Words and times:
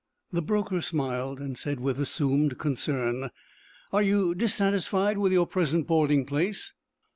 The 0.33 0.41
broker 0.41 0.81
smiled, 0.81 1.39
and 1.39 1.55
said 1.55 1.79
with 1.79 1.99
assumed 1.99 2.57
concern: 2.57 3.29
"Are 3.93 4.01
you 4.01 4.33
dissatisfied 4.33 5.19
with 5.19 5.31
your 5.31 5.45
present 5.45 5.85
boarding 5.85 6.25
place?" 6.25 6.73